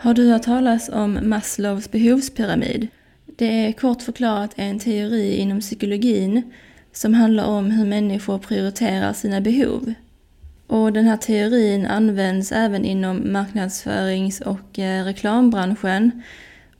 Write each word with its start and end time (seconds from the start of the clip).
Har 0.00 0.14
du 0.14 0.30
hört 0.30 0.42
talas 0.42 0.88
om 0.88 1.18
Maslows 1.22 1.90
behovspyramid? 1.90 2.88
Det 3.26 3.66
är 3.66 3.72
kort 3.72 4.02
förklarat 4.02 4.52
en 4.56 4.78
teori 4.78 5.36
inom 5.36 5.60
psykologin 5.60 6.42
som 6.92 7.14
handlar 7.14 7.44
om 7.44 7.70
hur 7.70 7.84
människor 7.86 8.38
prioriterar 8.38 9.12
sina 9.12 9.40
behov. 9.40 9.94
Och 10.66 10.92
den 10.92 11.04
här 11.04 11.16
teorin 11.16 11.86
används 11.86 12.52
även 12.52 12.84
inom 12.84 13.32
marknadsförings 13.32 14.40
och 14.40 14.78
eh, 14.78 15.04
reklambranschen. 15.04 16.22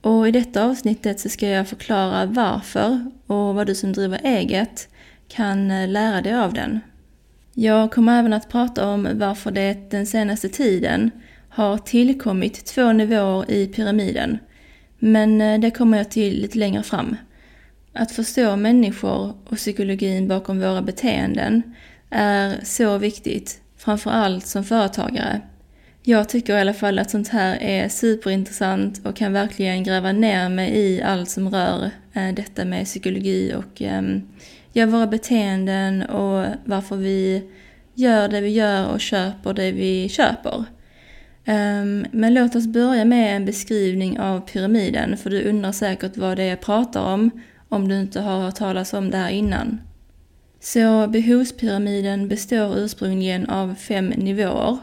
Och 0.00 0.28
i 0.28 0.30
detta 0.30 0.64
avsnittet 0.64 1.20
så 1.20 1.28
ska 1.28 1.48
jag 1.48 1.68
förklara 1.68 2.26
varför 2.26 3.10
och 3.26 3.54
vad 3.54 3.66
du 3.66 3.74
som 3.74 3.92
driver 3.92 4.20
eget 4.24 4.88
kan 5.28 5.70
eh, 5.70 5.88
lära 5.88 6.20
dig 6.20 6.34
av 6.34 6.54
den. 6.54 6.80
Jag 7.54 7.90
kommer 7.92 8.18
även 8.18 8.32
att 8.32 8.48
prata 8.48 8.88
om 8.88 9.08
varför 9.12 9.50
det 9.50 9.90
den 9.90 10.06
senaste 10.06 10.48
tiden 10.48 11.10
har 11.58 11.78
tillkommit 11.78 12.64
två 12.64 12.92
nivåer 12.92 13.50
i 13.50 13.66
pyramiden. 13.66 14.38
Men 14.98 15.40
eh, 15.40 15.60
det 15.60 15.70
kommer 15.70 15.98
jag 15.98 16.10
till 16.10 16.40
lite 16.40 16.58
längre 16.58 16.82
fram. 16.82 17.16
Att 17.92 18.12
förstå 18.12 18.56
människor 18.56 19.34
och 19.44 19.56
psykologin 19.56 20.28
bakom 20.28 20.60
våra 20.60 20.82
beteenden 20.82 21.62
är 22.10 22.64
så 22.64 22.98
viktigt, 22.98 23.60
framför 23.76 24.10
allt 24.10 24.46
som 24.46 24.64
företagare. 24.64 25.40
Jag 26.02 26.28
tycker 26.28 26.56
i 26.56 26.60
alla 26.60 26.74
fall 26.74 26.98
att 26.98 27.10
sånt 27.10 27.28
här 27.28 27.56
är 27.60 27.88
superintressant 27.88 29.06
och 29.06 29.16
kan 29.16 29.32
verkligen 29.32 29.84
gräva 29.84 30.12
ner 30.12 30.48
mig 30.48 30.70
i 30.70 31.02
allt 31.02 31.30
som 31.30 31.50
rör 31.50 31.90
eh, 32.12 32.34
detta 32.34 32.64
med 32.64 32.84
psykologi 32.84 33.54
och 33.54 33.82
ehm, 33.82 34.22
ja, 34.72 34.86
våra 34.86 35.06
beteenden 35.06 36.02
och 36.02 36.46
varför 36.64 36.96
vi 36.96 37.42
gör 37.94 38.28
det 38.28 38.40
vi 38.40 38.50
gör 38.50 38.86
och 38.86 39.00
köper 39.00 39.54
det 39.54 39.72
vi 39.72 40.08
köper. 40.08 40.64
Ehm, 41.50 42.06
men 42.12 42.34
låt 42.34 42.54
oss 42.56 42.66
börja 42.66 43.04
med 43.04 43.36
en 43.36 43.44
beskrivning 43.44 44.20
av 44.20 44.40
pyramiden, 44.40 45.16
för 45.16 45.30
du 45.30 45.48
undrar 45.48 45.72
säkert 45.72 46.16
vad 46.16 46.36
det 46.36 46.42
är 46.42 46.48
jag 46.48 46.60
pratar 46.60 47.14
om, 47.14 47.30
om 47.68 47.88
du 47.88 48.00
inte 48.00 48.20
har 48.20 48.40
hört 48.40 48.54
talas 48.54 48.92
om 48.92 49.10
det 49.10 49.16
här 49.16 49.30
innan. 49.30 49.80
Så 50.60 51.06
behovspyramiden 51.06 52.28
består 52.28 52.78
ursprungligen 52.78 53.46
av 53.46 53.74
fem 53.74 54.06
nivåer. 54.06 54.78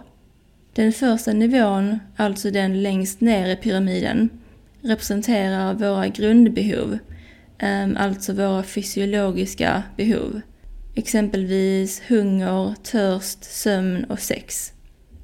Den 0.74 0.94
första 0.94 1.34
nivån, 1.34 2.00
alltså 2.16 2.52
den 2.52 2.84
längst 2.84 3.22
ner 3.22 3.50
i 3.50 3.56
pyramiden, 3.56 4.30
representerar 4.82 5.74
våra 5.74 6.08
grundbehov, 6.08 6.98
ehm, 7.60 7.98
alltså 7.98 8.34
våra 8.34 8.64
fysiologiska 8.64 9.84
behov. 9.98 10.42
Exempelvis 10.96 12.02
hunger, 12.08 12.76
törst, 12.84 13.44
sömn 13.44 14.04
och 14.04 14.20
sex. 14.20 14.75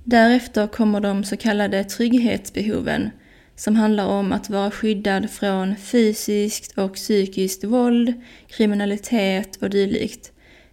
Därefter 0.03 0.67
kommer 0.67 0.99
de 0.99 1.23
så 1.23 1.37
kallade 1.37 1.83
trygghetsbehoven 1.83 3.09
som 3.55 3.75
handlar 3.75 4.05
om 4.05 4.31
att 4.31 4.49
vara 4.49 4.71
skyddad 4.71 5.29
från 5.29 5.75
fysiskt 5.75 6.77
och 6.77 6.93
psykiskt 6.93 7.63
våld, 7.63 8.13
kriminalitet 8.47 9.55
och 9.55 9.69
dylikt. 9.69 10.31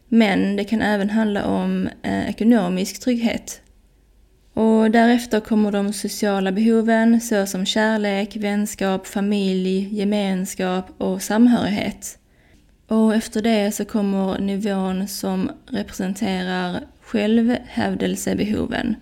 Men 0.09 0.57
det 0.57 0.65
kan 0.65 0.83
även 0.83 1.11
handla 1.11 1.45
om 1.45 1.89
eh, 2.03 2.29
ekonomisk 2.31 3.01
trygghet. 3.01 3.61
Och 4.55 4.91
därefter 4.91 5.41
kommer 5.41 5.73
de 5.73 5.93
sociala 5.93 6.53
behoven 6.53 7.21
såsom 7.21 7.67
kärlek, 7.67 8.37
vänskap, 8.37 9.07
familj, 9.07 9.89
gemenskap 9.99 10.87
och 10.99 11.23
samhörighet. 11.23 12.19
Och 12.87 13.15
efter 13.15 13.43
det 13.43 13.73
så 13.75 13.85
kommer 13.85 14.39
nivån 14.39 15.09
som 15.09 15.51
representerar 15.67 16.81
självhävdelsebehoven 17.01 18.97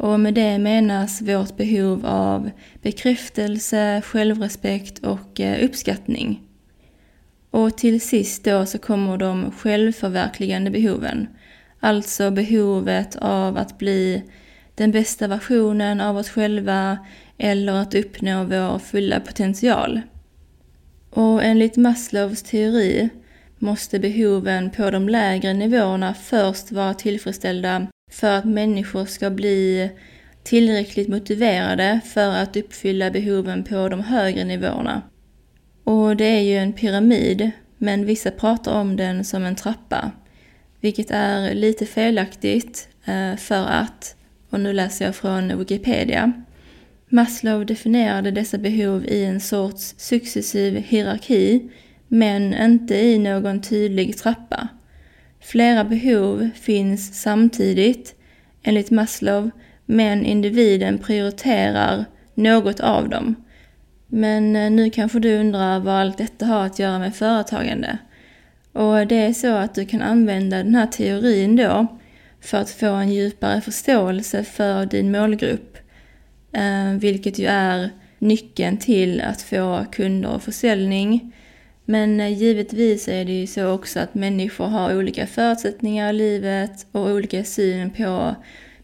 och 0.00 0.20
med 0.20 0.34
det 0.34 0.58
menas 0.58 1.22
vårt 1.22 1.56
behov 1.56 2.06
av 2.06 2.50
bekräftelse, 2.82 4.02
självrespekt 4.04 4.98
och 4.98 5.40
eh, 5.40 5.64
uppskattning. 5.64 6.40
Och 7.50 7.78
till 7.78 8.00
sist 8.00 8.44
då 8.44 8.66
så 8.66 8.78
kommer 8.78 9.16
de 9.16 9.50
självförverkligande 9.50 10.70
behoven. 10.70 11.28
Alltså 11.80 12.30
behovet 12.30 13.16
av 13.16 13.56
att 13.56 13.78
bli 13.78 14.22
den 14.74 14.90
bästa 14.90 15.28
versionen 15.28 16.00
av 16.00 16.16
oss 16.16 16.30
själva 16.30 16.98
eller 17.38 17.72
att 17.72 17.94
uppnå 17.94 18.44
vår 18.44 18.78
fulla 18.78 19.20
potential. 19.20 20.00
Och 21.10 21.44
enligt 21.44 21.76
Maslows 21.76 22.42
teori 22.42 23.08
måste 23.58 23.98
behoven 23.98 24.70
på 24.70 24.90
de 24.90 25.08
lägre 25.08 25.52
nivåerna 25.52 26.14
först 26.14 26.72
vara 26.72 26.94
tillfredsställda 26.94 27.86
för 28.10 28.38
att 28.38 28.44
människor 28.44 29.04
ska 29.04 29.30
bli 29.30 29.90
tillräckligt 30.42 31.08
motiverade 31.08 32.00
för 32.04 32.30
att 32.30 32.56
uppfylla 32.56 33.10
behoven 33.10 33.64
på 33.64 33.88
de 33.88 34.00
högre 34.00 34.44
nivåerna. 34.44 35.02
Och 35.84 36.16
det 36.16 36.24
är 36.24 36.40
ju 36.40 36.56
en 36.56 36.72
pyramid, 36.72 37.50
men 37.78 38.06
vissa 38.06 38.30
pratar 38.30 38.72
om 38.72 38.96
den 38.96 39.24
som 39.24 39.44
en 39.44 39.56
trappa, 39.56 40.10
vilket 40.80 41.10
är 41.10 41.54
lite 41.54 41.86
felaktigt 41.86 42.88
eh, 43.04 43.36
för 43.36 43.66
att, 43.66 44.16
och 44.50 44.60
nu 44.60 44.72
läser 44.72 45.04
jag 45.04 45.16
från 45.16 45.58
Wikipedia, 45.58 46.32
Maslow 47.08 47.66
definierade 47.66 48.30
dessa 48.30 48.58
behov 48.58 49.04
i 49.06 49.24
en 49.24 49.40
sorts 49.40 49.94
successiv 49.98 50.76
hierarki, 50.76 51.70
men 52.08 52.54
inte 52.54 52.96
i 52.96 53.18
någon 53.18 53.62
tydlig 53.62 54.18
trappa. 54.18 54.68
Flera 55.40 55.84
behov 55.84 56.50
finns 56.54 57.22
samtidigt, 57.22 58.14
enligt 58.62 58.90
Maslow, 58.90 59.50
men 59.86 60.24
individen 60.24 60.98
prioriterar 60.98 62.04
något 62.34 62.80
av 62.80 63.08
dem. 63.08 63.34
Men 64.06 64.56
eh, 64.56 64.70
nu 64.70 64.90
kanske 64.90 65.18
du 65.18 65.36
undrar 65.36 65.80
vad 65.80 65.94
allt 65.94 66.18
detta 66.18 66.46
har 66.46 66.66
att 66.66 66.78
göra 66.78 66.98
med 66.98 67.14
företagande. 67.14 67.98
Och 68.72 69.06
det 69.06 69.16
är 69.16 69.32
så 69.32 69.54
att 69.54 69.74
du 69.74 69.84
kan 69.86 70.02
använda 70.02 70.56
den 70.56 70.74
här 70.74 70.86
teorin 70.86 71.56
då 71.56 71.86
för 72.40 72.58
att 72.58 72.70
få 72.70 72.86
en 72.86 73.12
djupare 73.12 73.60
förståelse 73.60 74.44
för 74.44 74.86
din 74.86 75.12
målgrupp. 75.12 75.78
Eh, 76.52 76.92
vilket 76.98 77.38
ju 77.38 77.46
är 77.46 77.90
nyckeln 78.18 78.76
till 78.76 79.20
att 79.20 79.42
få 79.42 79.84
kunder 79.92 80.30
och 80.30 80.42
försäljning 80.42 81.32
men 81.90 82.20
eh, 82.20 82.38
givetvis 82.38 83.08
är 83.08 83.24
det 83.24 83.32
ju 83.32 83.46
så 83.46 83.66
också 83.66 84.00
att 84.00 84.14
människor 84.14 84.66
har 84.66 84.96
olika 84.96 85.26
förutsättningar 85.26 86.10
i 86.10 86.16
livet 86.16 86.86
och 86.92 87.10
olika 87.10 87.44
syn 87.44 87.90
på 87.90 88.34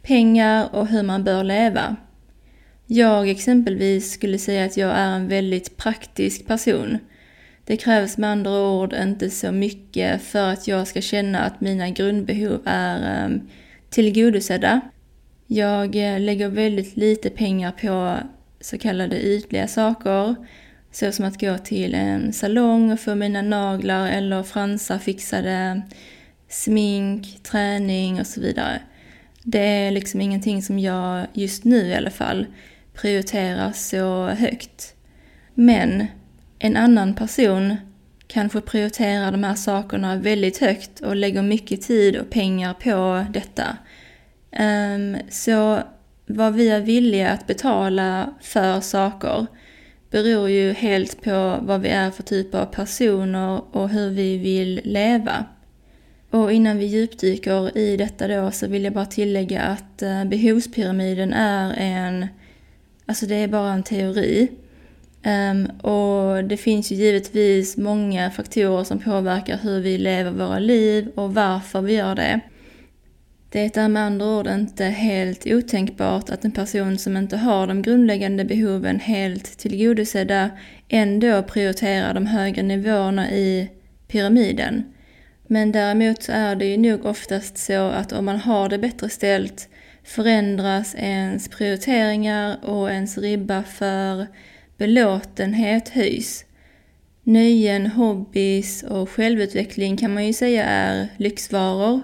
pengar 0.02 0.68
och 0.72 0.86
hur 0.86 1.02
man 1.02 1.24
bör 1.24 1.44
leva. 1.44 1.96
Jag 2.86 3.28
exempelvis 3.28 4.12
skulle 4.12 4.38
säga 4.38 4.64
att 4.64 4.76
jag 4.76 4.90
är 4.90 5.10
en 5.10 5.28
väldigt 5.28 5.76
praktisk 5.76 6.46
person. 6.46 6.98
Det 7.64 7.76
krävs 7.76 8.18
med 8.18 8.30
andra 8.30 8.60
ord 8.60 8.92
inte 8.92 9.30
så 9.30 9.52
mycket 9.52 10.22
för 10.22 10.52
att 10.52 10.68
jag 10.68 10.86
ska 10.86 11.00
känna 11.00 11.40
att 11.40 11.60
mina 11.60 11.90
grundbehov 11.90 12.60
är 12.64 13.24
ehm, 13.24 13.40
tillgodosedda. 13.90 14.80
Jag 15.46 15.96
eh, 15.96 16.20
lägger 16.20 16.48
väldigt 16.48 16.96
lite 16.96 17.30
pengar 17.30 17.72
på 17.72 18.16
så 18.60 18.78
kallade 18.78 19.26
ytliga 19.26 19.68
saker 19.68 20.34
så 20.98 21.12
som 21.12 21.24
att 21.24 21.40
gå 21.40 21.58
till 21.58 21.94
en 21.94 22.32
salong 22.32 22.92
och 22.92 23.00
få 23.00 23.14
mina 23.14 23.42
naglar 23.42 24.06
eller 24.08 24.42
fransar 24.42 24.98
fixade, 24.98 25.82
smink, 26.48 27.42
träning 27.42 28.20
och 28.20 28.26
så 28.26 28.40
vidare. 28.40 28.80
Det 29.42 29.58
är 29.58 29.90
liksom 29.90 30.20
ingenting 30.20 30.62
som 30.62 30.78
jag 30.78 31.26
just 31.32 31.64
nu 31.64 31.86
i 31.86 31.94
alla 31.94 32.10
fall 32.10 32.46
prioriterar 32.94 33.72
så 33.72 34.26
högt. 34.26 34.94
Men 35.54 36.06
en 36.58 36.76
annan 36.76 37.14
person 37.14 37.76
kanske 38.26 38.60
prioriterar 38.60 39.32
de 39.32 39.44
här 39.44 39.54
sakerna 39.54 40.16
väldigt 40.16 40.58
högt 40.58 41.00
och 41.00 41.16
lägger 41.16 41.42
mycket 41.42 41.82
tid 41.82 42.16
och 42.16 42.30
pengar 42.30 42.74
på 42.74 43.26
detta. 43.32 43.76
Ehm, 44.52 45.16
så 45.28 45.80
vad 46.26 46.54
vi 46.54 46.68
är 46.68 46.80
villiga 46.80 47.30
att 47.30 47.46
betala 47.46 48.34
för 48.40 48.80
saker 48.80 49.46
beror 50.10 50.50
ju 50.50 50.72
helt 50.72 51.22
på 51.22 51.58
vad 51.62 51.80
vi 51.80 51.88
är 51.88 52.10
för 52.10 52.22
typ 52.22 52.54
av 52.54 52.66
personer 52.66 53.60
och 53.72 53.88
hur 53.88 54.10
vi 54.10 54.38
vill 54.38 54.80
leva. 54.84 55.44
Och 56.30 56.52
innan 56.52 56.78
vi 56.78 56.86
djupdyker 56.86 57.78
i 57.78 57.96
detta 57.96 58.28
då 58.28 58.50
så 58.50 58.66
vill 58.66 58.84
jag 58.84 58.92
bara 58.92 59.06
tillägga 59.06 59.62
att 59.62 60.02
eh, 60.02 60.24
behovspyramiden 60.24 61.32
är 61.32 61.74
en, 61.76 62.26
alltså 63.06 63.26
det 63.26 63.34
är 63.34 63.48
bara 63.48 63.72
en 63.72 63.82
teori. 63.82 64.48
Um, 65.26 65.66
och 65.66 66.44
det 66.44 66.56
finns 66.56 66.92
ju 66.92 66.96
givetvis 66.96 67.76
många 67.76 68.30
faktorer 68.30 68.84
som 68.84 68.98
påverkar 68.98 69.58
hur 69.62 69.80
vi 69.80 69.98
lever 69.98 70.30
våra 70.30 70.58
liv 70.58 71.08
och 71.14 71.34
varför 71.34 71.80
vi 71.80 71.94
gör 71.94 72.14
det. 72.14 72.40
Det 73.48 73.76
är 73.76 73.88
med 73.88 74.02
andra 74.02 74.26
ord 74.26 74.46
inte 74.46 74.84
helt 74.84 75.46
otänkbart 75.46 76.30
att 76.30 76.44
en 76.44 76.52
person 76.52 76.98
som 76.98 77.16
inte 77.16 77.36
har 77.36 77.66
de 77.66 77.82
grundläggande 77.82 78.44
behoven 78.44 79.00
helt 79.00 79.58
tillgodosedda 79.58 80.50
ändå 80.88 81.42
prioriterar 81.42 82.14
de 82.14 82.26
högre 82.26 82.62
nivåerna 82.62 83.30
i 83.30 83.70
pyramiden. 84.08 84.84
Men 85.46 85.72
däremot 85.72 86.22
så 86.22 86.32
är 86.32 86.56
det 86.56 86.64
ju 86.64 86.76
nog 86.76 87.04
oftast 87.04 87.58
så 87.58 87.88
att 87.88 88.12
om 88.12 88.24
man 88.24 88.36
har 88.36 88.68
det 88.68 88.78
bättre 88.78 89.08
ställt 89.08 89.68
förändras 90.04 90.94
ens 90.98 91.48
prioriteringar 91.48 92.64
och 92.64 92.90
ens 92.90 93.18
ribba 93.18 93.62
för 93.62 94.26
belåtenhet 94.76 95.88
höjs. 95.88 96.44
Nöjen, 97.22 97.86
hobbys 97.86 98.82
och 98.82 99.10
självutveckling 99.10 99.96
kan 99.96 100.14
man 100.14 100.26
ju 100.26 100.32
säga 100.32 100.64
är 100.64 101.08
lyxvaror. 101.16 102.00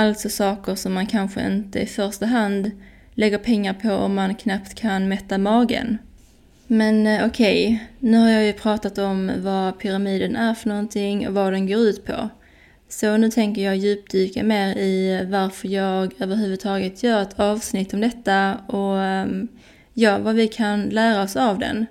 Alltså 0.00 0.28
saker 0.28 0.74
som 0.74 0.94
man 0.94 1.06
kanske 1.06 1.46
inte 1.46 1.80
i 1.80 1.86
första 1.86 2.26
hand 2.26 2.70
lägger 3.14 3.38
pengar 3.38 3.74
på 3.74 3.92
om 3.92 4.14
man 4.14 4.34
knappt 4.34 4.74
kan 4.74 5.08
mätta 5.08 5.38
magen. 5.38 5.98
Men 6.66 7.06
eh, 7.06 7.26
okej, 7.26 7.66
okay, 7.66 7.78
nu 7.98 8.18
har 8.18 8.28
jag 8.28 8.44
ju 8.44 8.52
pratat 8.52 8.98
om 8.98 9.32
vad 9.38 9.78
pyramiden 9.78 10.36
är 10.36 10.54
för 10.54 10.68
någonting 10.68 11.28
och 11.28 11.34
vad 11.34 11.52
den 11.52 11.66
går 11.66 11.80
ut 11.80 12.06
på. 12.06 12.28
Så 12.88 13.16
nu 13.16 13.30
tänker 13.30 13.62
jag 13.62 13.76
djupdyka 13.76 14.44
mer 14.44 14.76
i 14.78 15.26
varför 15.30 15.68
jag 15.68 16.14
överhuvudtaget 16.18 17.02
gör 17.02 17.22
ett 17.22 17.40
avsnitt 17.40 17.94
om 17.94 18.00
detta 18.00 18.56
och 18.66 19.02
ehm, 19.02 19.48
ja, 19.94 20.18
vad 20.18 20.34
vi 20.34 20.48
kan 20.48 20.82
lära 20.82 21.22
oss 21.22 21.36
av 21.36 21.58
den. 21.58 21.86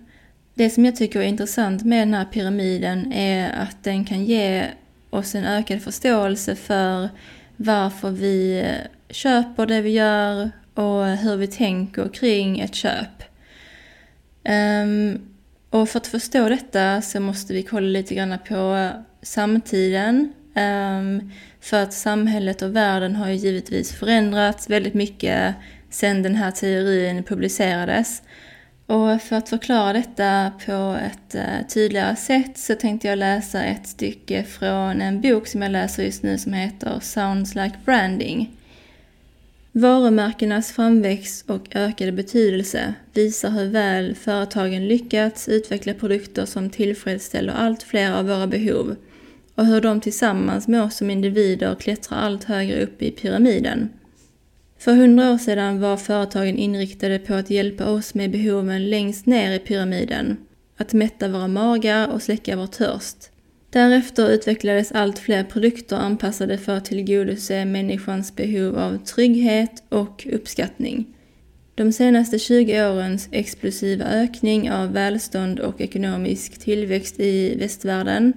Det 0.54 0.69
som 0.69 0.86
jag 0.86 0.95
tycker 0.95 1.19
är 1.19 1.24
intressant 1.24 1.86
med 1.86 2.01
den 2.01 2.13
här 2.13 2.25
pyramiden 2.25 3.13
är 3.13 3.50
att 3.50 3.83
den 3.83 4.06
kan 4.06 4.25
ge 4.25 4.65
oss 5.09 5.36
en 5.36 5.45
ökad 5.45 5.81
förståelse 5.81 6.56
för 6.56 7.09
varför 7.57 8.12
vi 8.12 8.65
köper 9.09 9.65
det 9.65 9.81
vi 9.81 9.89
gör 9.89 10.51
och 10.74 11.06
hur 11.06 11.36
vi 11.36 11.48
tänker 11.48 12.09
kring 12.09 12.59
ett 12.59 12.75
köp. 12.75 13.24
Ehm, 14.44 15.19
och 15.69 15.89
för 15.89 16.00
att 16.00 16.07
förstå 16.07 16.50
detta 16.50 17.01
så 17.01 17.19
måste 17.19 17.54
vi 17.54 17.63
kolla 17.63 17.88
lite 17.88 18.15
grann 18.15 18.38
på 18.48 18.89
samtiden. 19.21 20.33
Ehm, 20.56 21.31
för 21.62 21.83
att 21.83 21.94
samhället 21.94 22.62
och 22.62 22.75
världen 22.75 23.15
har 23.15 23.27
ju 23.27 23.33
givetvis 23.33 23.94
förändrats 23.94 24.69
väldigt 24.69 24.94
mycket 24.94 25.56
sedan 25.89 26.24
den 26.24 26.36
här 26.36 26.51
teorin 26.51 27.24
publicerades. 27.24 28.21
Och 28.87 29.21
för 29.21 29.35
att 29.35 29.49
förklara 29.49 29.93
detta 29.93 30.51
på 30.65 30.97
ett 31.05 31.35
eh, 31.35 31.67
tydligare 31.73 32.15
sätt 32.15 32.57
så 32.57 32.75
tänkte 32.75 33.07
jag 33.07 33.19
läsa 33.19 33.63
ett 33.63 33.87
stycke 33.87 34.43
från 34.43 35.01
en 35.01 35.21
bok 35.21 35.47
som 35.47 35.61
jag 35.61 35.71
läser 35.71 36.03
just 36.03 36.23
nu 36.23 36.37
som 36.37 36.53
heter 36.53 36.99
Sounds 37.01 37.55
like 37.55 37.75
branding. 37.85 38.57
Varumärkenas 39.71 40.71
framväxt 40.71 41.49
och 41.49 41.75
ökade 41.75 42.11
betydelse 42.11 42.93
visar 43.13 43.49
hur 43.49 43.65
väl 43.65 44.15
företagen 44.15 44.87
lyckats 44.87 45.47
utveckla 45.47 45.93
produkter 45.93 46.45
som 46.45 46.69
tillfredsställer 46.69 47.53
allt 47.53 47.83
fler 47.83 48.11
av 48.11 48.27
våra 48.27 48.47
behov 48.47 48.95
och 49.55 49.65
hur 49.65 49.81
de 49.81 50.01
tillsammans 50.01 50.67
med 50.67 50.83
oss 50.83 50.97
som 50.97 51.09
individer 51.09 51.75
klättrar 51.75 52.17
allt 52.17 52.43
högre 52.43 52.83
upp 52.83 53.01
i 53.01 53.11
pyramiden. 53.11 53.89
För 54.79 54.94
hundra 54.94 55.33
år 55.33 55.38
sedan 55.38 55.79
var 55.79 55.97
företagen 55.97 56.57
inriktade 56.57 57.19
på 57.19 57.33
att 57.33 57.50
hjälpa 57.50 57.85
oss 57.85 58.13
med 58.13 58.31
behoven 58.31 58.89
längst 58.89 59.25
ner 59.25 59.53
i 59.53 59.59
pyramiden, 59.59 60.38
att 60.77 60.94
mätta 60.94 61.27
våra 61.27 61.47
magar 61.47 62.07
och 62.07 62.21
släcka 62.21 62.56
vår 62.56 62.68
törst. 62.68 63.31
Därefter 63.69 64.29
utvecklades 64.29 64.91
allt 64.91 65.19
fler 65.19 65.44
produkter 65.44 65.95
anpassade 65.95 66.57
för 66.57 66.77
att 66.77 66.85
tillgodose 66.85 67.65
människans 67.65 68.35
behov 68.35 68.77
av 68.77 68.97
trygghet 68.97 69.83
och 69.89 70.27
uppskattning. 70.31 71.06
De 71.75 71.91
senaste 71.91 72.39
20 72.39 72.88
årens 72.88 73.30
explosiva 73.31 74.06
ökning 74.06 74.71
av 74.71 74.94
välstånd 74.94 75.59
och 75.59 75.81
ekonomisk 75.81 76.59
tillväxt 76.59 77.19
i 77.19 77.56
västvärlden 77.56 78.33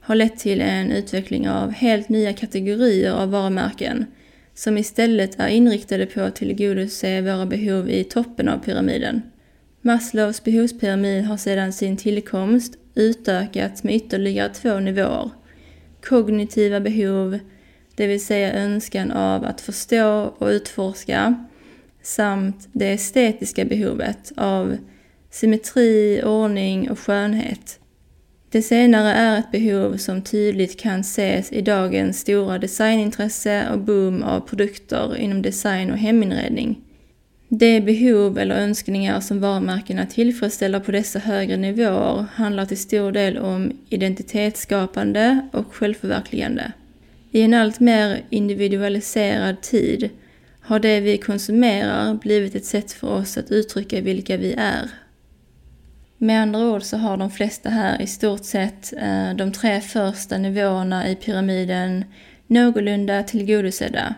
har 0.00 0.14
lett 0.14 0.38
till 0.38 0.60
en 0.60 0.92
utveckling 0.92 1.48
av 1.48 1.70
helt 1.70 2.08
nya 2.08 2.32
kategorier 2.32 3.12
av 3.12 3.30
varumärken 3.30 4.06
som 4.58 4.78
istället 4.78 5.40
är 5.40 5.48
inriktade 5.48 6.06
på 6.06 6.20
att 6.20 6.36
tillgodose 6.36 7.20
våra 7.20 7.46
behov 7.46 7.90
i 7.90 8.04
toppen 8.04 8.48
av 8.48 8.58
pyramiden. 8.58 9.22
Maslows 9.80 10.44
behovspyramid 10.44 11.24
har 11.24 11.36
sedan 11.36 11.72
sin 11.72 11.96
tillkomst 11.96 12.74
utökats 12.94 13.82
med 13.82 13.94
ytterligare 13.94 14.54
två 14.54 14.78
nivåer. 14.78 15.30
Kognitiva 16.02 16.80
behov, 16.80 17.38
det 17.96 18.06
vill 18.06 18.24
säga 18.24 18.52
önskan 18.52 19.10
av 19.10 19.44
att 19.44 19.60
förstå 19.60 20.34
och 20.38 20.48
utforska, 20.48 21.46
samt 22.02 22.68
det 22.72 22.92
estetiska 22.92 23.64
behovet 23.64 24.32
av 24.36 24.76
symmetri, 25.30 26.22
ordning 26.24 26.90
och 26.90 26.98
skönhet. 26.98 27.80
Det 28.50 28.62
senare 28.62 29.12
är 29.12 29.38
ett 29.38 29.50
behov 29.52 29.96
som 29.96 30.22
tydligt 30.22 30.80
kan 30.80 31.00
ses 31.00 31.52
i 31.52 31.60
dagens 31.60 32.20
stora 32.20 32.58
designintresse 32.58 33.68
och 33.72 33.78
boom 33.78 34.22
av 34.22 34.40
produkter 34.40 35.16
inom 35.16 35.42
design 35.42 35.90
och 35.90 35.98
heminredning. 35.98 36.80
De 37.48 37.80
behov 37.80 38.38
eller 38.38 38.54
önskningar 38.54 39.20
som 39.20 39.40
varumärkena 39.40 40.06
tillfredsställer 40.06 40.80
på 40.80 40.92
dessa 40.92 41.18
högre 41.18 41.56
nivåer 41.56 42.26
handlar 42.34 42.66
till 42.66 42.78
stor 42.78 43.12
del 43.12 43.38
om 43.38 43.72
identitetsskapande 43.88 45.48
och 45.52 45.74
självförverkligande. 45.74 46.72
I 47.30 47.42
en 47.42 47.54
allt 47.54 47.80
mer 47.80 48.24
individualiserad 48.30 49.60
tid 49.60 50.10
har 50.60 50.78
det 50.78 51.00
vi 51.00 51.18
konsumerar 51.18 52.14
blivit 52.14 52.54
ett 52.54 52.64
sätt 52.64 52.92
för 52.92 53.08
oss 53.08 53.38
att 53.38 53.50
uttrycka 53.50 54.00
vilka 54.00 54.36
vi 54.36 54.52
är. 54.52 54.90
Med 56.20 56.42
andra 56.42 56.60
ord 56.60 56.82
så 56.82 56.96
har 56.96 57.16
de 57.16 57.30
flesta 57.30 57.70
här 57.70 58.02
i 58.02 58.06
stort 58.06 58.44
sett 58.44 58.92
eh, 58.92 59.34
de 59.34 59.52
tre 59.52 59.80
första 59.80 60.38
nivåerna 60.38 61.08
i 61.08 61.16
pyramiden 61.16 62.04
någorlunda 62.46 63.22
tillgodosedda 63.22 64.14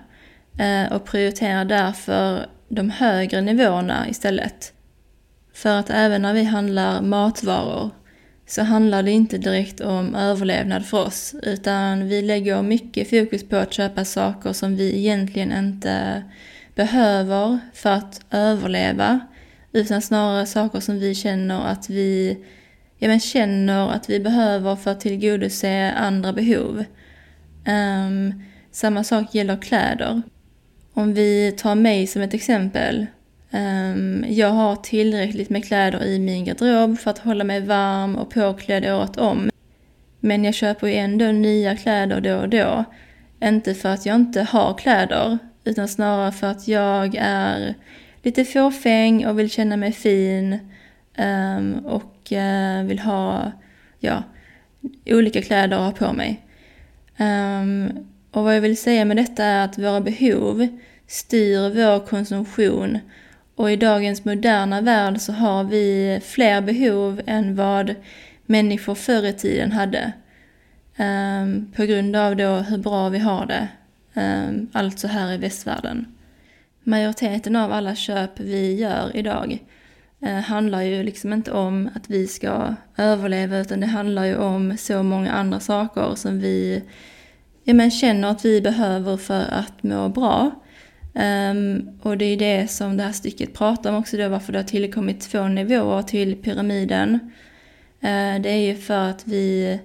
eh, 0.58 0.92
och 0.92 1.04
prioriterar 1.04 1.64
därför 1.64 2.46
de 2.68 2.90
högre 2.90 3.40
nivåerna 3.40 4.08
istället. 4.08 4.72
För 5.54 5.78
att 5.78 5.90
även 5.90 6.22
när 6.22 6.34
vi 6.34 6.44
handlar 6.44 7.02
matvaror 7.02 7.90
så 8.46 8.62
handlar 8.62 9.02
det 9.02 9.10
inte 9.10 9.38
direkt 9.38 9.80
om 9.80 10.14
överlevnad 10.14 10.86
för 10.86 11.06
oss 11.06 11.34
utan 11.42 12.08
vi 12.08 12.22
lägger 12.22 12.62
mycket 12.62 13.10
fokus 13.10 13.48
på 13.48 13.56
att 13.56 13.72
köpa 13.72 14.04
saker 14.04 14.52
som 14.52 14.76
vi 14.76 14.98
egentligen 14.98 15.52
inte 15.52 16.22
behöver 16.74 17.58
för 17.74 17.90
att 17.90 18.20
överleva 18.30 19.20
utan 19.72 20.02
snarare 20.02 20.46
saker 20.46 20.80
som 20.80 20.98
vi 20.98 21.14
känner 21.14 21.66
att 21.66 21.90
vi 21.90 22.38
ja, 22.98 23.08
men 23.08 23.20
känner 23.20 23.88
att 23.88 24.10
vi 24.10 24.20
behöver 24.20 24.76
för 24.76 24.90
att 24.90 25.00
tillgodose 25.00 25.92
andra 25.92 26.32
behov. 26.32 26.84
Um, 27.66 28.42
samma 28.70 29.04
sak 29.04 29.34
gäller 29.34 29.56
kläder. 29.56 30.22
Om 30.94 31.14
vi 31.14 31.52
tar 31.52 31.74
mig 31.74 32.06
som 32.06 32.22
ett 32.22 32.34
exempel. 32.34 33.06
Um, 33.50 34.24
jag 34.28 34.48
har 34.48 34.76
tillräckligt 34.76 35.50
med 35.50 35.64
kläder 35.64 36.04
i 36.04 36.18
min 36.18 36.44
garderob 36.44 36.98
för 36.98 37.10
att 37.10 37.18
hålla 37.18 37.44
mig 37.44 37.60
varm 37.60 38.16
och 38.16 38.30
påklädd 38.30 38.84
året 38.84 39.16
om. 39.16 39.50
Men 40.20 40.44
jag 40.44 40.54
köper 40.54 40.86
ju 40.86 40.94
ändå 40.94 41.24
nya 41.24 41.76
kläder 41.76 42.20
då 42.20 42.36
och 42.36 42.48
då. 42.48 42.84
Inte 43.44 43.74
för 43.74 43.88
att 43.88 44.06
jag 44.06 44.16
inte 44.16 44.42
har 44.42 44.74
kläder, 44.74 45.38
utan 45.64 45.88
snarare 45.88 46.32
för 46.32 46.46
att 46.46 46.68
jag 46.68 47.14
är 47.18 47.74
lite 48.22 48.44
fåfäng 48.44 49.26
och 49.26 49.38
vill 49.38 49.50
känna 49.50 49.76
mig 49.76 49.92
fin. 49.92 50.58
Um, 51.18 51.74
och 51.86 52.32
uh, 52.32 52.84
vill 52.84 52.98
ha, 52.98 53.52
ja, 53.98 54.22
olika 55.06 55.42
kläder 55.42 55.76
att 55.76 55.98
ha 55.98 56.08
på 56.08 56.12
mig. 56.12 56.40
Um, 57.18 57.92
och 58.30 58.44
vad 58.44 58.56
jag 58.56 58.60
vill 58.60 58.76
säga 58.76 59.04
med 59.04 59.16
detta 59.16 59.44
är 59.44 59.64
att 59.64 59.78
våra 59.78 60.00
behov 60.00 60.68
styr 61.06 61.68
vår 61.68 62.06
konsumtion 62.06 62.98
och 63.56 63.70
i 63.70 63.76
dagens 63.76 64.24
moderna 64.24 64.80
värld 64.80 65.20
så 65.20 65.32
har 65.32 65.64
vi 65.64 66.20
fler 66.24 66.60
behov 66.60 67.20
än 67.26 67.56
vad 67.56 67.94
människor 68.46 68.94
förr 68.94 69.26
i 69.26 69.32
tiden 69.32 69.72
hade. 69.72 70.12
Um, 70.98 71.72
på 71.76 71.84
grund 71.84 72.16
av 72.16 72.36
då 72.36 72.56
hur 72.56 72.78
bra 72.78 73.08
vi 73.08 73.18
har 73.18 73.46
det, 73.46 73.68
um, 74.14 74.68
alltså 74.72 75.06
här 75.06 75.32
i 75.32 75.36
västvärlden. 75.36 76.06
Majoriteten 76.84 77.56
av 77.56 77.72
alla 77.72 77.94
köp 77.94 78.40
vi 78.40 78.74
gör 78.74 79.16
idag 79.16 79.58
eh, 80.22 80.38
handlar 80.38 80.82
ju 80.82 81.02
liksom 81.02 81.32
inte 81.32 81.52
om 81.52 81.90
att 81.94 82.10
vi 82.10 82.26
ska 82.26 82.74
överleva 82.96 83.58
utan 83.58 83.80
det 83.80 83.86
handlar 83.86 84.24
ju 84.24 84.36
om 84.36 84.76
så 84.78 85.02
många 85.02 85.32
andra 85.32 85.60
saker 85.60 86.14
som 86.14 86.40
vi 86.40 86.82
ja, 87.64 87.74
men 87.74 87.90
känner 87.90 88.30
att 88.30 88.44
vi 88.44 88.60
behöver 88.60 89.16
för 89.16 89.44
att 89.50 89.82
må 89.82 90.08
bra. 90.08 90.50
Um, 91.14 91.88
och 92.02 92.18
det 92.18 92.24
är 92.24 92.36
det 92.36 92.70
som 92.70 92.96
det 92.96 93.02
här 93.02 93.12
stycket 93.12 93.54
pratar 93.54 93.90
om 93.90 93.96
också 93.96 94.16
då, 94.16 94.28
varför 94.28 94.52
det 94.52 94.58
har 94.58 94.64
tillkommit 94.64 95.20
två 95.20 95.48
nivåer 95.48 96.02
till 96.02 96.36
pyramiden. 96.36 97.14
Uh, 98.04 98.42
det 98.42 98.50
är 98.50 98.66
ju 98.66 98.74
för 98.74 99.08
att 99.10 99.26
vi, 99.26 99.78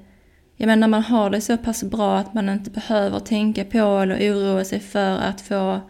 jag 0.57 0.67
menar 0.67 0.79
när 0.79 0.87
man 0.87 1.03
har 1.03 1.29
det 1.29 1.41
så 1.41 1.57
pass 1.57 1.83
bra 1.83 2.17
att 2.17 2.33
man 2.33 2.49
inte 2.49 2.71
behöver 2.71 3.19
tänka 3.19 3.65
på 3.65 3.77
eller 3.77 4.31
oroa 4.33 4.63
sig 4.63 4.79
för 4.79 5.17
att 5.17 5.41
få 5.41 5.81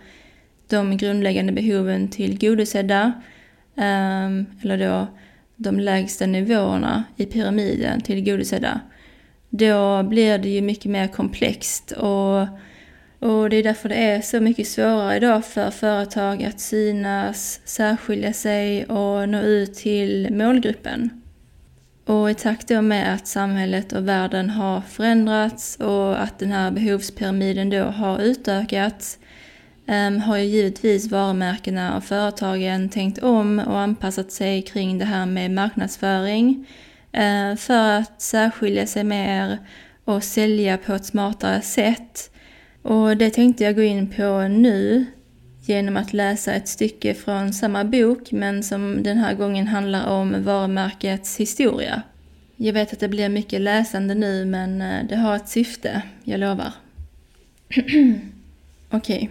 de 0.69 0.97
grundläggande 0.97 1.53
behoven 1.53 2.07
tillgodosedda, 2.07 3.13
ehm, 3.77 4.45
eller 4.61 4.77
då 4.77 5.07
de 5.55 5.79
lägsta 5.79 6.25
nivåerna 6.25 7.03
i 7.17 7.25
pyramiden 7.25 8.01
tillgodosedda, 8.01 8.79
då 9.49 10.03
blir 10.03 10.37
det 10.37 10.49
ju 10.49 10.61
mycket 10.61 10.91
mer 10.91 11.07
komplext 11.07 11.91
och 11.91 12.47
och 13.19 13.49
det 13.49 13.55
är 13.55 13.63
därför 13.63 13.89
det 13.89 13.95
är 13.95 14.21
så 14.21 14.39
mycket 14.39 14.67
svårare 14.67 15.17
idag 15.17 15.45
för 15.45 15.71
företag 15.71 16.43
att 16.43 16.59
synas, 16.59 17.61
särskilja 17.65 18.33
sig 18.33 18.85
och 18.85 19.29
nå 19.29 19.41
ut 19.41 19.73
till 19.73 20.27
målgruppen. 20.31 21.21
Och 22.05 22.31
i 22.31 22.33
takt 22.33 22.67
då 22.67 22.81
med 22.81 23.13
att 23.13 23.27
samhället 23.27 23.93
och 23.93 24.07
världen 24.07 24.49
har 24.49 24.81
förändrats 24.81 25.75
och 25.75 26.23
att 26.23 26.39
den 26.39 26.51
här 26.51 26.71
behovspyramiden 26.71 27.69
då 27.69 27.83
har 27.83 28.19
utökats 28.19 29.19
Ehm, 29.87 30.19
har 30.19 30.37
ju 30.37 30.43
givetvis 30.43 31.11
varumärkena 31.11 31.97
och 31.97 32.03
företagen 32.03 32.89
tänkt 32.89 33.23
om 33.23 33.59
och 33.59 33.79
anpassat 33.79 34.31
sig 34.31 34.61
kring 34.61 34.97
det 34.97 35.05
här 35.05 35.25
med 35.25 35.51
marknadsföring 35.51 36.67
eh, 37.11 37.55
för 37.55 37.91
att 37.91 38.21
särskilja 38.21 38.87
sig 38.87 39.03
mer 39.03 39.57
och 40.05 40.23
sälja 40.23 40.77
på 40.77 40.93
ett 40.93 41.05
smartare 41.05 41.61
sätt 41.61 42.31
och 42.81 43.17
det 43.17 43.29
tänkte 43.29 43.63
jag 43.63 43.75
gå 43.75 43.81
in 43.81 44.07
på 44.07 44.47
nu 44.47 45.05
genom 45.61 45.97
att 45.97 46.13
läsa 46.13 46.53
ett 46.53 46.67
stycke 46.67 47.13
från 47.13 47.53
samma 47.53 47.83
bok 47.83 48.31
men 48.31 48.63
som 48.63 49.03
den 49.03 49.17
här 49.17 49.33
gången 49.33 49.67
handlar 49.67 50.07
om 50.07 50.43
varumärkets 50.43 51.37
historia. 51.39 52.01
Jag 52.55 52.73
vet 52.73 52.93
att 52.93 52.99
det 52.99 53.07
blir 53.07 53.29
mycket 53.29 53.61
läsande 53.61 54.15
nu 54.15 54.45
men 54.45 54.81
eh, 54.81 55.05
det 55.09 55.15
har 55.15 55.35
ett 55.35 55.49
syfte, 55.49 56.01
jag 56.23 56.39
lovar. 56.39 56.71
Okej. 58.89 59.17
Okay. 59.17 59.27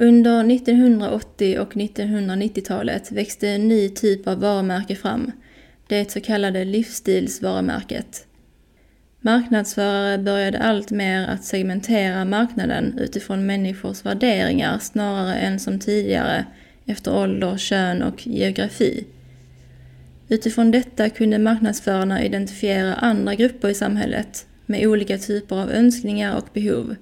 Under 0.00 0.50
1980 0.50 1.58
och 1.58 1.74
1990-talet 1.74 3.12
växte 3.12 3.48
en 3.48 3.68
ny 3.68 3.88
typ 3.88 4.28
av 4.28 4.40
varumärke 4.40 4.96
fram, 4.96 5.32
det 5.86 6.10
så 6.10 6.20
kallade 6.20 6.64
livsstilsvarumärket. 6.64 8.26
Marknadsförare 9.20 10.18
började 10.18 10.58
alltmer 10.58 11.28
att 11.28 11.44
segmentera 11.44 12.24
marknaden 12.24 12.98
utifrån 12.98 13.46
människors 13.46 14.04
värderingar 14.04 14.78
snarare 14.78 15.34
än 15.34 15.58
som 15.58 15.78
tidigare 15.78 16.44
efter 16.86 17.16
ålder, 17.16 17.56
kön 17.56 18.02
och 18.02 18.26
geografi. 18.26 19.04
Utifrån 20.28 20.70
detta 20.70 21.10
kunde 21.10 21.38
marknadsförarna 21.38 22.24
identifiera 22.24 22.94
andra 22.94 23.34
grupper 23.34 23.68
i 23.68 23.74
samhället 23.74 24.46
med 24.66 24.86
olika 24.86 25.18
typer 25.18 25.56
av 25.56 25.70
önskningar 25.70 26.36
och 26.36 26.48
behov. 26.52 26.96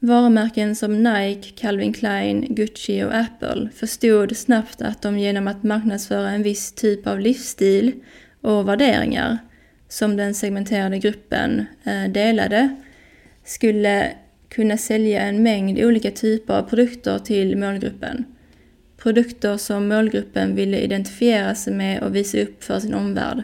Varumärken 0.00 0.76
som 0.76 1.02
Nike, 1.02 1.50
Calvin 1.56 1.92
Klein, 1.92 2.46
Gucci 2.48 3.02
och 3.02 3.14
Apple 3.14 3.68
förstod 3.74 4.36
snabbt 4.36 4.82
att 4.82 5.02
de 5.02 5.18
genom 5.18 5.48
att 5.48 5.62
marknadsföra 5.62 6.30
en 6.30 6.42
viss 6.42 6.72
typ 6.72 7.06
av 7.06 7.20
livsstil 7.20 7.92
och 8.40 8.68
värderingar 8.68 9.38
som 9.88 10.16
den 10.16 10.34
segmenterade 10.34 10.98
gruppen 10.98 11.66
eh, 11.84 12.12
delade 12.12 12.76
skulle 13.44 14.12
kunna 14.48 14.76
sälja 14.76 15.22
en 15.22 15.42
mängd 15.42 15.78
olika 15.78 16.10
typer 16.10 16.54
av 16.54 16.62
produkter 16.62 17.18
till 17.18 17.56
målgruppen. 17.56 18.24
Produkter 18.96 19.56
som 19.56 19.88
målgruppen 19.88 20.54
ville 20.54 20.78
identifiera 20.78 21.54
sig 21.54 21.72
med 21.74 22.02
och 22.02 22.14
visa 22.14 22.38
upp 22.38 22.64
för 22.64 22.80
sin 22.80 22.94
omvärld. 22.94 23.42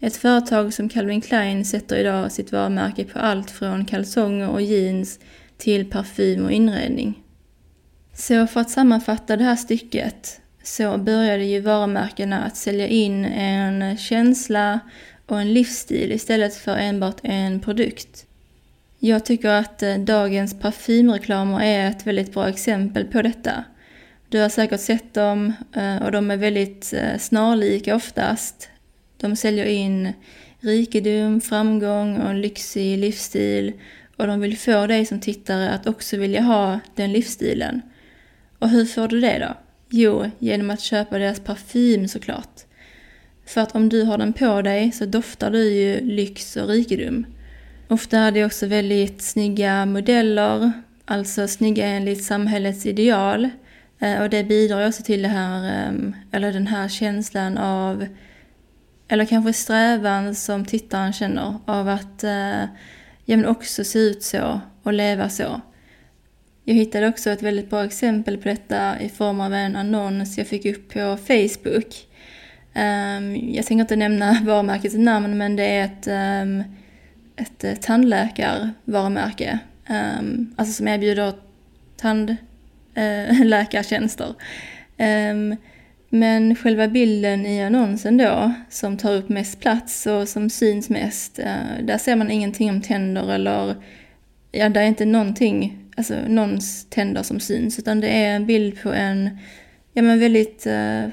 Ett 0.00 0.16
företag 0.16 0.74
som 0.74 0.88
Calvin 0.88 1.20
Klein 1.20 1.64
sätter 1.64 1.96
idag 1.96 2.32
sitt 2.32 2.52
varumärke 2.52 3.04
på 3.04 3.18
allt 3.18 3.50
från 3.50 3.84
kalsonger 3.84 4.48
och 4.48 4.62
jeans 4.62 5.18
till 5.62 5.90
parfym 5.90 6.44
och 6.44 6.52
inredning. 6.52 7.22
Så 8.14 8.46
för 8.46 8.60
att 8.60 8.70
sammanfatta 8.70 9.36
det 9.36 9.44
här 9.44 9.56
stycket 9.56 10.40
så 10.62 10.98
började 10.98 11.44
ju 11.44 11.60
varumärkena 11.60 12.44
att 12.44 12.56
sälja 12.56 12.88
in 12.88 13.24
en 13.24 13.96
känsla 13.96 14.80
och 15.26 15.40
en 15.40 15.52
livsstil 15.52 16.12
istället 16.12 16.54
för 16.54 16.76
enbart 16.76 17.20
en 17.22 17.60
produkt. 17.60 18.26
Jag 18.98 19.24
tycker 19.24 19.48
att 19.48 19.82
eh, 19.82 19.98
dagens 19.98 20.60
parfymreklamer 20.60 21.60
är 21.60 21.90
ett 21.90 22.06
väldigt 22.06 22.32
bra 22.32 22.48
exempel 22.48 23.04
på 23.04 23.22
detta. 23.22 23.64
Du 24.28 24.40
har 24.40 24.48
säkert 24.48 24.80
sett 24.80 25.14
dem 25.14 25.52
eh, 25.76 26.02
och 26.02 26.12
de 26.12 26.30
är 26.30 26.36
väldigt 26.36 26.92
eh, 26.92 27.18
snarlika 27.18 27.96
oftast. 27.96 28.68
De 29.20 29.36
säljer 29.36 29.64
in 29.64 30.12
rikedom, 30.60 31.40
framgång 31.40 32.16
och 32.16 32.30
en 32.30 32.40
lyxig 32.40 32.98
livsstil 32.98 33.72
och 34.16 34.26
de 34.26 34.40
vill 34.40 34.58
få 34.58 34.86
dig 34.86 35.06
som 35.06 35.20
tittare 35.20 35.70
att 35.70 35.86
också 35.86 36.16
vilja 36.16 36.40
ha 36.40 36.80
den 36.94 37.12
livsstilen. 37.12 37.82
Och 38.58 38.68
hur 38.68 38.84
får 38.84 39.08
du 39.08 39.20
det 39.20 39.38
då? 39.38 39.56
Jo, 39.90 40.30
genom 40.38 40.70
att 40.70 40.80
köpa 40.80 41.18
deras 41.18 41.40
parfym 41.40 42.08
såklart. 42.08 42.60
För 43.46 43.60
att 43.60 43.74
om 43.74 43.88
du 43.88 44.02
har 44.02 44.18
den 44.18 44.32
på 44.32 44.62
dig 44.62 44.92
så 44.92 45.04
doftar 45.06 45.50
du 45.50 45.70
ju 45.70 46.00
lyx 46.00 46.56
och 46.56 46.68
rikedom. 46.68 47.26
Ofta 47.88 48.18
är 48.18 48.32
det 48.32 48.44
också 48.44 48.66
väldigt 48.66 49.22
snygga 49.22 49.86
modeller, 49.86 50.72
alltså 51.04 51.48
snygga 51.48 51.86
enligt 51.86 52.24
samhällets 52.24 52.86
ideal. 52.86 53.48
Eh, 53.98 54.22
och 54.22 54.30
det 54.30 54.44
bidrar 54.44 54.88
också 54.88 55.02
till 55.02 55.22
det 55.22 55.28
här, 55.28 55.88
ehm, 55.88 56.16
eller 56.32 56.52
den 56.52 56.66
här 56.66 56.88
känslan 56.88 57.58
av, 57.58 58.06
eller 59.08 59.24
kanske 59.24 59.52
strävan 59.52 60.34
som 60.34 60.64
tittaren 60.64 61.12
känner 61.12 61.58
av 61.66 61.88
att 61.88 62.24
eh, 62.24 62.64
jag 63.32 63.38
ja, 63.38 63.42
men 63.42 63.50
också 63.50 63.84
se 63.84 63.98
ut 63.98 64.22
så 64.22 64.60
och 64.82 64.92
leva 64.92 65.28
så. 65.28 65.60
Jag 66.64 66.74
hittade 66.74 67.08
också 67.08 67.30
ett 67.30 67.42
väldigt 67.42 67.70
bra 67.70 67.84
exempel 67.84 68.38
på 68.38 68.48
detta 68.48 69.00
i 69.00 69.08
form 69.08 69.40
av 69.40 69.54
en 69.54 69.76
annons 69.76 70.38
jag 70.38 70.46
fick 70.46 70.66
upp 70.66 70.92
på 70.92 71.16
Facebook. 71.16 72.06
Um, 72.74 73.54
jag 73.54 73.66
tänker 73.66 73.80
inte 73.80 73.96
nämna 73.96 74.40
varumärkets 74.44 74.94
namn 74.94 75.38
men 75.38 75.56
det 75.56 75.64
är 75.64 75.84
ett, 75.84 76.06
um, 76.42 76.64
ett 77.36 77.64
eh, 77.64 77.74
tandläkarvarumärke. 77.74 79.58
Um, 79.88 80.54
alltså 80.56 80.74
som 80.74 80.88
erbjuder 80.88 81.32
tandläkartjänster. 81.96 84.34
Eh, 84.96 85.06
uh, 85.34 85.54
men 86.14 86.56
själva 86.56 86.88
bilden 86.88 87.46
i 87.46 87.62
annonsen 87.62 88.16
då, 88.16 88.52
som 88.70 88.96
tar 88.96 89.14
upp 89.14 89.28
mest 89.28 89.60
plats 89.60 90.06
och 90.06 90.28
som 90.28 90.50
syns 90.50 90.90
mest, 90.90 91.38
eh, 91.38 91.84
där 91.84 91.98
ser 91.98 92.16
man 92.16 92.30
ingenting 92.30 92.70
om 92.70 92.80
tänder 92.80 93.32
eller, 93.32 93.76
ja, 94.50 94.68
där 94.68 94.80
är 94.80 94.86
inte 94.86 95.04
någonting, 95.04 95.78
alltså 95.96 96.14
någons 96.28 96.86
tänder 96.90 97.22
som 97.22 97.40
syns, 97.40 97.78
utan 97.78 98.00
det 98.00 98.08
är 98.08 98.36
en 98.36 98.46
bild 98.46 98.82
på 98.82 98.92
en, 98.92 99.38
ja 99.92 100.02
men 100.02 100.20
väldigt 100.20 100.66
eh, 100.66 101.04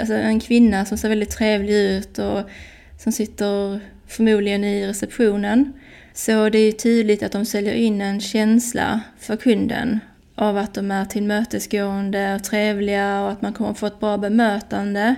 alltså 0.00 0.14
en 0.14 0.40
kvinna 0.40 0.84
som 0.84 0.98
ser 0.98 1.08
väldigt 1.08 1.30
trevlig 1.30 1.74
ut 1.74 2.18
och 2.18 2.50
som 2.98 3.12
sitter 3.12 3.80
förmodligen 4.06 4.64
i 4.64 4.86
receptionen. 4.86 5.72
Så 6.12 6.48
det 6.48 6.58
är 6.58 6.72
tydligt 6.72 7.22
att 7.22 7.32
de 7.32 7.44
säljer 7.44 7.74
in 7.74 8.00
en 8.00 8.20
känsla 8.20 9.00
för 9.18 9.36
kunden 9.36 10.00
av 10.40 10.56
att 10.56 10.74
de 10.74 10.90
är 10.90 11.04
tillmötesgående 11.04 12.34
och 12.34 12.44
trevliga 12.44 13.20
och 13.20 13.30
att 13.30 13.42
man 13.42 13.52
kommer 13.52 13.74
få 13.74 13.86
ett 13.86 14.00
bra 14.00 14.18
bemötande. 14.18 15.14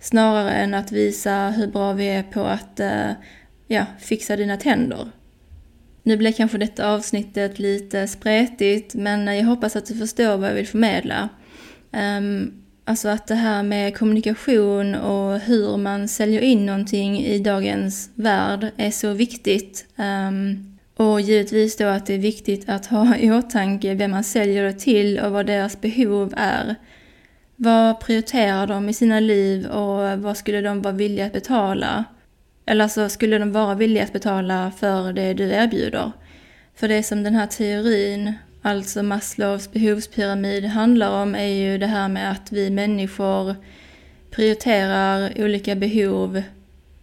Snarare 0.00 0.50
än 0.50 0.74
att 0.74 0.92
visa 0.92 1.50
hur 1.50 1.66
bra 1.66 1.92
vi 1.92 2.08
är 2.08 2.22
på 2.22 2.40
att 2.40 2.80
eh, 2.80 3.10
ja, 3.66 3.86
fixa 3.98 4.36
dina 4.36 4.56
tänder. 4.56 5.10
Nu 6.02 6.16
blev 6.16 6.32
kanske 6.32 6.58
detta 6.58 6.92
avsnittet 6.92 7.58
lite 7.58 8.08
spretigt 8.08 8.94
men 8.94 9.26
jag 9.36 9.44
hoppas 9.44 9.76
att 9.76 9.86
du 9.86 9.94
förstår 9.94 10.36
vad 10.36 10.50
jag 10.50 10.54
vill 10.54 10.66
förmedla. 10.66 11.28
Um, 11.92 12.62
Alltså 12.88 13.08
att 13.08 13.26
det 13.26 13.34
här 13.34 13.62
med 13.62 13.98
kommunikation 13.98 14.94
och 14.94 15.40
hur 15.40 15.76
man 15.76 16.08
säljer 16.08 16.40
in 16.40 16.66
någonting 16.66 17.18
i 17.24 17.38
dagens 17.38 18.10
värld 18.14 18.70
är 18.76 18.90
så 18.90 19.12
viktigt. 19.12 19.86
Um, 19.96 20.75
och 20.96 21.20
givetvis 21.20 21.76
då 21.76 21.84
att 21.84 22.06
det 22.06 22.14
är 22.14 22.18
viktigt 22.18 22.68
att 22.68 22.86
ha 22.86 23.16
i 23.18 23.32
åtanke 23.32 23.94
vem 23.94 24.10
man 24.10 24.24
säljer 24.24 24.64
det 24.64 24.72
till 24.72 25.18
och 25.18 25.32
vad 25.32 25.46
deras 25.46 25.80
behov 25.80 26.34
är. 26.36 26.74
Vad 27.56 28.00
prioriterar 28.00 28.66
de 28.66 28.88
i 28.88 28.92
sina 28.92 29.20
liv 29.20 29.66
och 29.66 30.18
vad 30.18 30.36
skulle 30.36 30.60
de 30.60 30.82
vara 30.82 30.94
villiga 30.94 31.26
att 31.26 31.32
betala? 31.32 32.04
Eller 32.66 32.88
så 32.88 33.08
skulle 33.08 33.38
de 33.38 33.52
vara 33.52 33.74
villiga 33.74 34.04
att 34.04 34.12
betala 34.12 34.72
för 34.78 35.12
det 35.12 35.34
du 35.34 35.44
erbjuder? 35.50 36.12
För 36.74 36.88
det 36.88 37.02
som 37.02 37.22
den 37.22 37.34
här 37.34 37.46
teorin 37.46 38.32
alltså 38.62 39.02
Maslows 39.02 39.72
behovspyramid 39.72 40.64
handlar 40.64 41.22
om 41.22 41.34
är 41.34 41.46
ju 41.46 41.78
det 41.78 41.86
här 41.86 42.08
med 42.08 42.30
att 42.30 42.52
vi 42.52 42.70
människor 42.70 43.54
prioriterar 44.30 45.32
olika 45.36 45.74
behov 45.74 46.42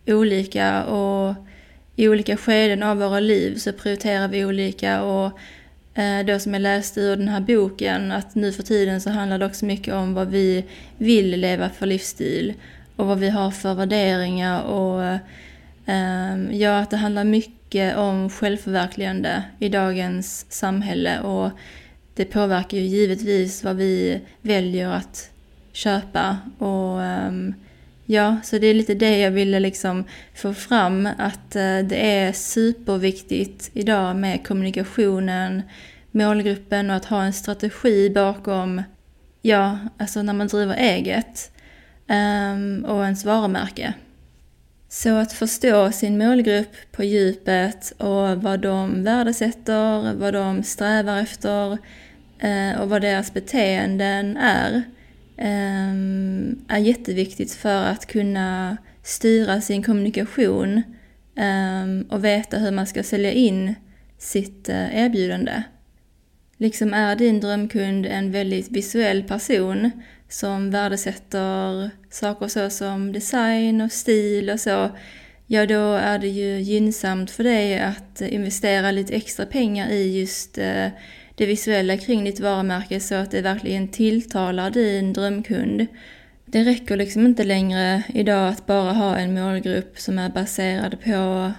olika 0.08 0.84
och 0.84 1.36
i 1.96 2.10
olika 2.10 2.38
skeden 2.38 2.84
av 2.84 2.98
våra 2.98 3.20
liv 3.20 3.56
så 3.56 3.74
prioriterar 3.74 4.28
vi 4.28 4.46
olika 4.46 5.04
och 5.04 5.40
eh, 5.94 6.26
då 6.26 6.40
som 6.40 6.54
jag 6.54 6.62
läste 6.62 7.02
ur 7.02 7.16
den 7.16 7.28
här 7.28 7.42
boken 7.42 8.12
att 8.12 8.36
nu 8.36 8.52
för 8.52 8.64
tiden 8.64 9.02
så 9.02 9.10
handlar 9.10 9.38
det 9.40 9.46
också 9.46 9.66
mycket 9.66 9.94
om 9.94 10.14
vad 10.14 10.28
vi 10.28 10.66
vill 10.98 11.30
leva 11.30 11.70
för 11.70 11.86
livsstil 11.86 12.54
och 12.96 13.08
vad 13.08 13.20
vi 13.20 13.30
har 13.30 13.52
för 13.52 13.74
värderingar 13.74 14.62
och 14.62 15.20
ehm, 15.86 16.50
ja, 16.52 16.80
att 16.80 16.90
det 16.90 16.98
handlar 16.98 17.24
mycket 17.24 17.98
om 17.98 18.30
självförverkligande 18.30 19.44
i 19.60 19.70
dagens 19.70 20.46
samhälle 20.50 21.20
och 21.20 21.52
det 22.16 22.26
påverkar 22.26 22.78
ju 22.78 22.84
givetvis 22.84 23.64
vad 23.64 23.76
vi 23.76 24.22
väljer 24.42 24.90
att 24.90 25.30
köpa 25.72 26.38
och 26.58 27.00
um, 27.00 27.54
ja, 28.14 28.38
så 28.44 28.58
det 28.58 28.68
är 28.68 28.74
lite 28.74 28.94
det 28.94 29.18
jag 29.18 29.32
ville 29.32 29.60
liksom 29.60 30.04
få 30.36 30.54
fram 30.54 31.10
att 31.18 31.56
eh, 31.56 31.80
det 31.80 32.18
är 32.18 32.34
superviktigt 32.34 33.72
idag 33.74 34.16
med 34.16 34.48
kommunikationen, 34.48 35.62
målgruppen 36.12 36.90
och 36.90 36.96
att 36.96 37.06
ha 37.06 37.24
en 37.24 37.34
strategi 37.34 38.10
bakom, 38.10 38.84
ja, 39.42 39.78
alltså 39.98 40.22
när 40.22 40.34
man 40.34 40.48
driver 40.48 40.76
eget 40.76 41.52
um, 42.10 42.86
och 42.86 43.04
ens 43.04 43.26
varumärke. 43.26 43.94
Så 44.90 45.16
att 45.16 45.34
förstå 45.34 45.92
sin 45.92 46.18
målgrupp 46.18 46.92
på 46.92 47.04
djupet 47.04 47.94
och 47.98 48.44
vad 48.44 48.60
de 48.60 49.04
värdesätter, 49.04 50.14
vad 50.14 50.34
de 50.34 50.64
strävar 50.64 51.20
efter 51.20 51.72
uh, 52.44 52.82
och 52.82 52.90
vad 52.90 53.02
deras 53.02 53.34
beteenden 53.34 54.38
är 54.38 54.84
ehm, 55.38 56.13
är 56.74 56.80
jätteviktigt 56.80 57.54
för 57.54 57.84
att 57.86 58.06
kunna 58.06 58.78
styra 59.04 59.62
sin 59.62 59.84
kommunikation 59.84 60.82
ehm, 61.36 62.06
och 62.10 62.26
veta 62.26 62.58
hur 62.58 62.72
man 62.72 62.88
ska 62.88 63.04
sälja 63.04 63.32
in 63.32 63.76
sitt 64.18 64.70
eh, 64.70 64.96
erbjudande. 65.06 65.64
Liksom 66.58 66.94
är 66.94 67.16
din 67.16 67.40
drömkund 67.40 68.06
en 68.06 68.32
väldigt 68.32 68.72
visuell 68.72 69.24
person 69.24 69.92
som 70.30 70.72
värdesätter 70.72 71.90
saker 72.10 72.48
så 72.48 72.70
som 72.70 73.12
design 73.12 73.82
och 73.82 73.92
stil 73.92 74.50
och 74.50 74.60
så, 74.60 74.90
ja 75.48 75.66
då 75.66 75.94
är 75.94 76.20
det 76.20 76.28
ju 76.28 76.60
gynnsamt 76.60 77.32
för 77.32 77.44
dig 77.44 77.80
att 77.80 78.22
investera 78.22 78.92
lite 78.92 79.16
extra 79.16 79.46
pengar 79.46 79.90
i 79.90 80.20
just 80.20 80.58
eh, 80.58 80.88
det 81.36 81.46
visuella 81.46 81.98
kring 81.98 82.24
ditt 82.24 82.40
varumärke 82.40 83.00
så 83.00 83.16
att 83.16 83.32
det 83.32 83.42
verkligen 83.42 83.88
tilltalar 83.88 84.72
din 84.72 85.14
drömkund. 85.14 85.88
Det 86.54 86.64
räcker 86.64 86.98
liksom 86.98 87.26
inte 87.26 87.44
längre 87.44 88.04
idag 88.14 88.50
att 88.50 88.66
bara 88.66 88.94
ha 88.94 89.18
en 89.18 89.34
målgrupp 89.34 90.00
som 90.00 90.20
är 90.20 90.30
baserad 90.30 91.04
på 91.04 91.52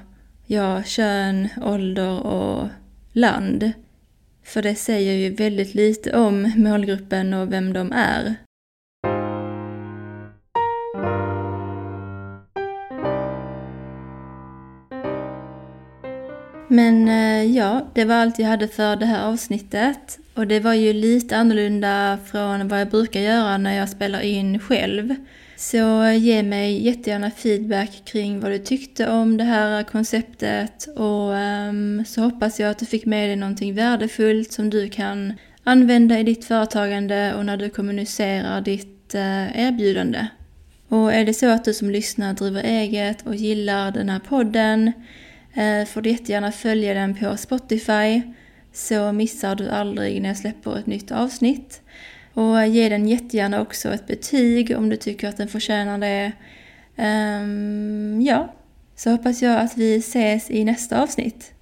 ja, 0.46 0.82
kön, 0.82 1.48
ålder 1.62 2.26
och 2.26 2.68
land. 3.12 3.72
För 4.44 4.62
det 4.62 4.74
säger 4.74 5.12
ju 5.12 5.34
väldigt 5.34 5.74
lite 5.74 6.16
om 6.16 6.52
målgruppen 6.56 7.34
och 7.34 7.52
vem 7.52 7.72
de 7.72 7.92
är. 7.92 8.34
Men 16.68 17.08
eh, 17.08 17.56
ja, 17.56 17.86
det 17.94 18.04
var 18.04 18.14
allt 18.14 18.38
jag 18.38 18.48
hade 18.48 18.68
för 18.68 18.96
det 18.96 19.06
här 19.06 19.28
avsnittet. 19.28 20.18
Och 20.34 20.46
det 20.46 20.60
var 20.60 20.74
ju 20.74 20.92
lite 20.92 21.36
annorlunda 21.36 22.18
från 22.26 22.68
vad 22.68 22.80
jag 22.80 22.88
brukar 22.88 23.20
göra 23.20 23.58
när 23.58 23.76
jag 23.76 23.88
spelar 23.88 24.20
in 24.20 24.58
själv. 24.58 25.14
Så 25.56 26.10
ge 26.10 26.42
mig 26.42 26.86
jättegärna 26.86 27.30
feedback 27.30 28.02
kring 28.04 28.40
vad 28.40 28.50
du 28.50 28.58
tyckte 28.58 29.08
om 29.10 29.36
det 29.36 29.44
här 29.44 29.82
konceptet 29.82 30.86
och 30.96 31.30
um, 31.30 32.04
så 32.06 32.20
hoppas 32.20 32.60
jag 32.60 32.70
att 32.70 32.78
du 32.78 32.86
fick 32.86 33.06
med 33.06 33.28
dig 33.28 33.36
någonting 33.36 33.74
värdefullt 33.74 34.52
som 34.52 34.70
du 34.70 34.88
kan 34.88 35.32
använda 35.64 36.18
i 36.18 36.22
ditt 36.22 36.44
företagande 36.44 37.34
och 37.34 37.46
när 37.46 37.56
du 37.56 37.70
kommunicerar 37.70 38.60
ditt 38.60 39.14
uh, 39.14 39.58
erbjudande. 39.60 40.26
Och 40.88 41.12
är 41.12 41.24
det 41.24 41.34
så 41.34 41.46
att 41.50 41.64
du 41.64 41.74
som 41.74 41.90
lyssnar 41.90 42.34
driver 42.34 42.62
eget 42.62 43.26
och 43.26 43.34
gillar 43.34 43.90
den 43.90 44.08
här 44.08 44.20
podden 44.20 44.92
Eh, 45.56 45.86
får 45.86 46.02
du 46.02 46.10
jättegärna 46.10 46.52
följa 46.52 46.94
den 46.94 47.14
på 47.14 47.36
Spotify 47.36 48.22
så 48.74 49.12
missar 49.12 49.54
du 49.54 49.68
aldrig 49.68 50.22
när 50.22 50.28
jag 50.28 50.36
släpper 50.36 50.78
ett 50.78 50.86
nytt 50.86 51.12
avsnitt. 51.12 51.80
Och 52.34 52.66
ge 52.66 52.88
den 52.88 53.08
jättegärna 53.08 53.60
också 53.60 53.94
ett 53.94 54.06
betyg 54.06 54.76
om 54.76 54.88
du 54.88 54.96
tycker 54.96 55.28
att 55.28 55.36
den 55.36 55.48
förtjänar 55.48 55.98
det. 55.98 56.32
Um, 56.96 58.20
ja, 58.20 58.54
så 58.96 59.10
hoppas 59.10 59.42
jag 59.42 59.60
att 59.60 59.76
vi 59.76 59.96
ses 59.96 60.50
i 60.50 60.64
nästa 60.64 61.02
avsnitt. 61.02 61.53